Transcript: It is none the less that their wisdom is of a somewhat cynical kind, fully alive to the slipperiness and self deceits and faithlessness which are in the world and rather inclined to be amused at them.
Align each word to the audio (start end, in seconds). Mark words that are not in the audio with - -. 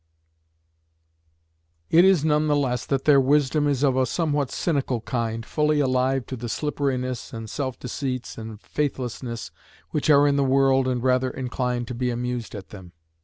It 1.91 2.03
is 2.03 2.25
none 2.25 2.47
the 2.47 2.55
less 2.55 2.87
that 2.87 3.05
their 3.05 3.21
wisdom 3.21 3.67
is 3.67 3.83
of 3.83 3.95
a 3.95 4.07
somewhat 4.07 4.49
cynical 4.49 5.01
kind, 5.01 5.45
fully 5.45 5.79
alive 5.79 6.25
to 6.25 6.35
the 6.35 6.49
slipperiness 6.49 7.31
and 7.33 7.47
self 7.47 7.77
deceits 7.77 8.35
and 8.35 8.59
faithlessness 8.63 9.51
which 9.91 10.09
are 10.09 10.25
in 10.25 10.37
the 10.37 10.43
world 10.43 10.87
and 10.87 11.03
rather 11.03 11.29
inclined 11.29 11.87
to 11.89 11.93
be 11.93 12.09
amused 12.09 12.55
at 12.55 12.69
them. 12.69 12.93